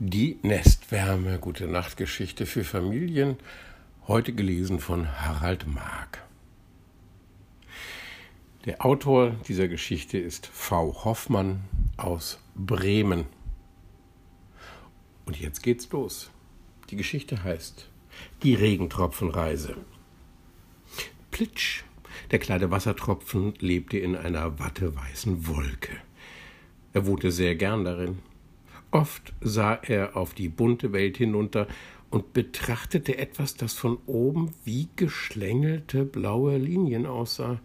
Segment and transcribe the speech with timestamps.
[0.00, 3.36] Die Nestwärme, gute Nachtgeschichte für Familien,
[4.06, 6.22] heute gelesen von Harald Mark.
[8.64, 11.04] Der Autor dieser Geschichte ist V.
[11.04, 11.64] Hoffmann
[11.96, 13.24] aus Bremen.
[15.26, 16.30] Und jetzt geht's los.
[16.90, 17.88] Die Geschichte heißt
[18.44, 19.78] Die Regentropfenreise.
[21.32, 21.82] Plitsch,
[22.30, 25.96] der kleine Wassertropfen, lebte in einer watteweißen Wolke.
[26.92, 28.20] Er wohnte sehr gern darin.
[28.90, 31.66] Oft sah er auf die bunte Welt hinunter
[32.10, 37.60] und betrachtete etwas, das von oben wie geschlängelte blaue Linien aussah.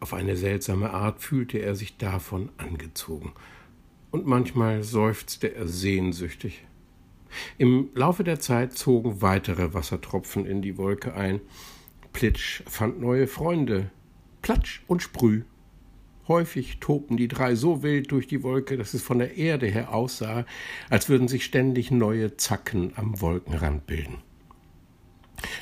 [0.00, 3.32] Auf eine seltsame Art fühlte er sich davon angezogen,
[4.10, 6.64] und manchmal seufzte er sehnsüchtig.
[7.56, 11.40] Im Laufe der Zeit zogen weitere Wassertropfen in die Wolke ein.
[12.12, 13.90] Plitsch fand neue Freunde,
[14.42, 15.42] Platsch und Sprüh.
[16.28, 19.94] Häufig tobten die drei so wild durch die Wolke, dass es von der Erde her
[19.94, 20.44] aussah,
[20.90, 24.18] als würden sich ständig neue Zacken am Wolkenrand bilden.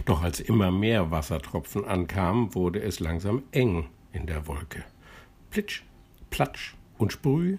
[0.05, 4.85] Doch als immer mehr Wassertropfen ankamen, wurde es langsam eng in der Wolke.
[5.51, 5.83] Plitsch,
[6.31, 7.59] Platsch und Sprüh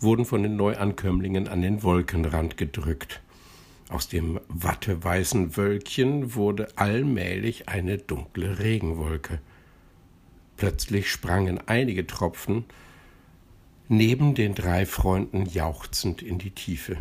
[0.00, 3.20] wurden von den Neuankömmlingen an den Wolkenrand gedrückt.
[3.88, 9.40] Aus dem watteweißen Wölkchen wurde allmählich eine dunkle Regenwolke.
[10.62, 12.66] Plötzlich sprangen einige Tropfen
[13.88, 16.98] neben den drei Freunden jauchzend in die Tiefe.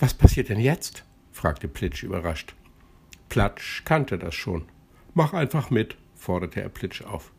[0.00, 1.04] Was passiert denn jetzt?
[1.30, 2.56] fragte Plitsch überrascht.
[3.28, 4.64] Platsch kannte das schon.
[5.14, 7.30] Mach einfach mit, forderte er Plitsch auf.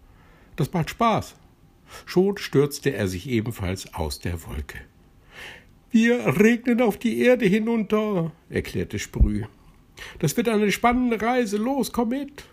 [0.56, 1.36] Das macht Spaß.
[2.06, 4.78] Schon stürzte er sich ebenfalls aus der Wolke.
[5.90, 9.44] Wir regnen auf die Erde hinunter, erklärte Sprüh.
[10.20, 11.58] Das wird eine spannende Reise.
[11.58, 12.46] Los, komm mit.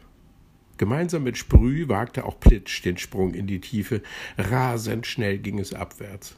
[0.78, 4.02] Gemeinsam mit Sprüh wagte auch Plitsch den Sprung in die Tiefe.
[4.38, 6.36] Rasend schnell ging es abwärts.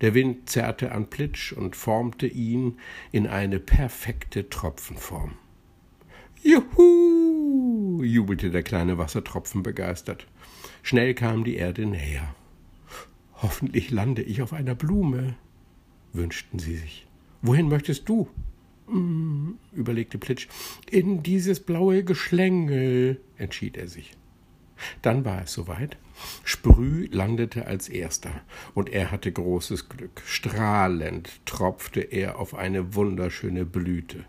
[0.00, 2.78] Der Wind zerrte an Plitsch und formte ihn
[3.12, 5.34] in eine perfekte Tropfenform.
[6.42, 8.02] Juhu!
[8.02, 10.26] jubelte der kleine Wassertropfen begeistert.
[10.82, 12.34] Schnell kam die Erde näher.
[13.34, 15.34] Hoffentlich lande ich auf einer Blume,
[16.12, 17.06] wünschten sie sich.
[17.42, 18.28] Wohin möchtest du?
[19.72, 20.48] Überlegte Plitsch.
[20.90, 24.12] In dieses blaue Geschlängel, entschied er sich.
[25.02, 25.96] Dann war es soweit.
[26.44, 28.42] Sprüh landete als erster,
[28.74, 30.22] und er hatte großes Glück.
[30.24, 34.24] Strahlend tropfte er auf eine wunderschöne Blüte.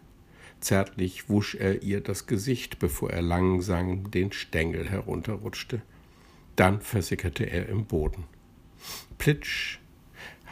[0.59, 5.81] Zärtlich wusch er ihr das Gesicht, bevor er langsam den Stängel herunterrutschte.
[6.55, 8.25] Dann versickerte er im Boden.
[9.17, 9.79] Plitsch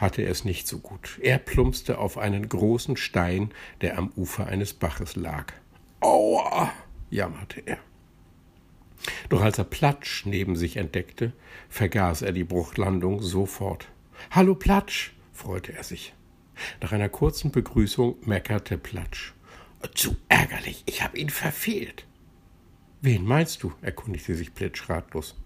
[0.00, 1.18] hatte es nicht so gut.
[1.22, 3.52] Er plumpste auf einen großen Stein,
[3.82, 5.52] der am Ufer eines Baches lag.
[6.00, 6.72] Aua!
[7.10, 7.78] jammerte er.
[9.28, 11.32] Doch als er Platsch neben sich entdeckte,
[11.68, 13.88] vergaß er die Bruchlandung sofort.
[14.30, 16.14] Hallo Platsch, freute er sich.
[16.80, 19.32] Nach einer kurzen Begrüßung meckerte Platsch.
[19.94, 22.06] Zu ärgerlich, ich hab ihn verfehlt.
[23.00, 23.72] Wen meinst du?
[23.80, 25.36] erkundigte sich Plitsch ratlos.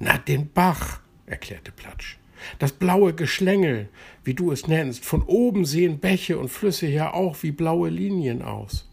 [0.00, 2.18] Na, den Bach, erklärte Platsch.
[2.58, 3.88] Das blaue Geschlängel,
[4.22, 8.42] wie du es nennst, von oben sehen Bäche und Flüsse ja auch wie blaue Linien
[8.42, 8.90] aus.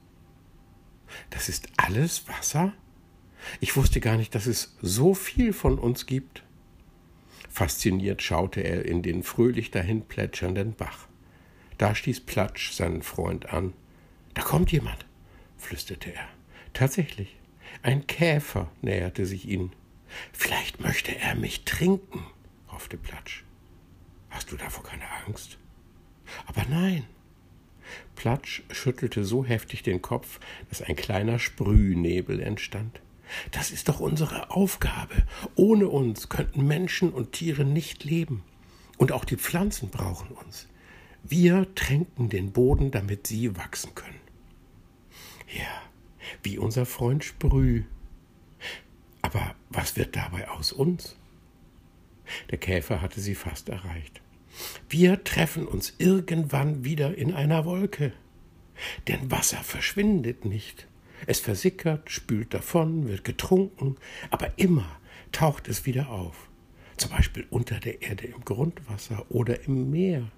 [1.29, 2.73] Das ist alles Wasser?
[3.59, 6.43] Ich wusste gar nicht, dass es so viel von uns gibt.
[7.49, 11.07] Fasziniert schaute er in den fröhlich dahin plätschernden Bach.
[11.77, 13.73] Da stieß Platsch seinen Freund an.
[14.35, 15.05] Da kommt jemand,
[15.57, 16.27] flüsterte er.
[16.73, 17.35] Tatsächlich,
[17.81, 19.73] ein Käfer näherte sich ihnen.
[20.31, 22.23] Vielleicht möchte er mich trinken
[22.81, 23.43] hoffte Platsch.
[24.31, 25.59] Hast du davor keine Angst?
[26.47, 27.03] Aber nein.
[28.15, 32.99] Platsch schüttelte so heftig den Kopf, dass ein kleiner Sprühnebel entstand.
[33.51, 35.13] Das ist doch unsere Aufgabe.
[35.53, 38.43] Ohne uns könnten Menschen und Tiere nicht leben.
[38.97, 40.67] Und auch die Pflanzen brauchen uns.
[41.21, 44.19] Wir tränken den Boden, damit sie wachsen können.
[45.55, 45.83] Ja,
[46.41, 47.83] wie unser Freund Sprüh.
[49.21, 51.15] Aber was wird dabei aus uns?
[52.49, 54.21] Der Käfer hatte sie fast erreicht.
[54.89, 58.13] Wir treffen uns irgendwann wieder in einer Wolke.
[59.07, 60.87] Denn Wasser verschwindet nicht.
[61.27, 63.97] Es versickert, spült davon, wird getrunken,
[64.31, 64.99] aber immer
[65.31, 66.49] taucht es wieder auf.
[66.97, 70.31] Zum Beispiel unter der Erde im Grundwasser oder im Meer.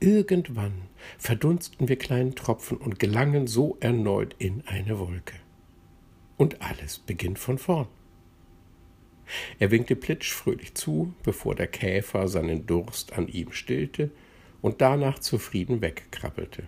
[0.00, 0.82] Irgendwann
[1.18, 5.34] verdunsten wir kleinen Tropfen und gelangen so erneut in eine Wolke.
[6.36, 7.88] Und alles beginnt von vorn.
[9.58, 14.10] Er winkte Plitsch fröhlich zu, bevor der Käfer seinen Durst an ihm stillte
[14.62, 16.64] und danach zufrieden wegkrabbelte.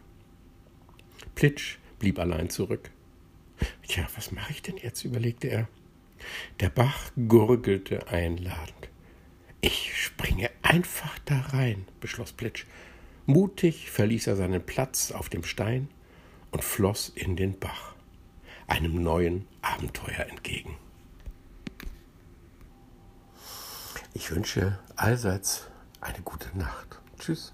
[1.34, 2.90] Plitsch blieb allein zurück.
[3.86, 5.04] Tja, was mache ich denn jetzt?
[5.04, 5.68] überlegte er.
[6.60, 8.88] Der Bach gurgelte einladend.
[9.60, 12.64] Ich springe einfach da rein, beschloss Plitsch.
[13.26, 15.88] Mutig verließ er seinen Platz auf dem Stein
[16.50, 17.94] und floss in den Bach,
[18.66, 20.76] einem neuen Abenteuer entgegen.
[24.12, 25.68] Ich wünsche allseits
[26.00, 27.00] eine gute Nacht.
[27.18, 27.52] Tschüss.